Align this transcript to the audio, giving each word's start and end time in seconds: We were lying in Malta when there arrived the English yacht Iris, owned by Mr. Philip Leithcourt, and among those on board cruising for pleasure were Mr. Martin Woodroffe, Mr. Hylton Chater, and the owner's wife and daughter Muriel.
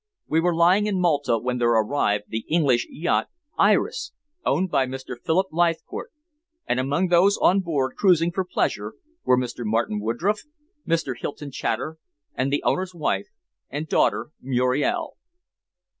We 0.27 0.39
were 0.39 0.55
lying 0.55 0.87
in 0.87 0.99
Malta 0.99 1.37
when 1.37 1.59
there 1.59 1.69
arrived 1.73 2.23
the 2.29 2.43
English 2.49 2.87
yacht 2.89 3.27
Iris, 3.59 4.13
owned 4.43 4.71
by 4.71 4.87
Mr. 4.87 5.15
Philip 5.23 5.49
Leithcourt, 5.51 6.11
and 6.65 6.79
among 6.79 7.09
those 7.09 7.37
on 7.37 7.59
board 7.59 7.95
cruising 7.97 8.31
for 8.31 8.43
pleasure 8.43 8.95
were 9.25 9.37
Mr. 9.37 9.59
Martin 9.63 9.99
Woodroffe, 10.01 10.47
Mr. 10.87 11.13
Hylton 11.15 11.51
Chater, 11.51 11.97
and 12.33 12.51
the 12.51 12.63
owner's 12.63 12.95
wife 12.95 13.27
and 13.69 13.87
daughter 13.87 14.31
Muriel. 14.41 15.17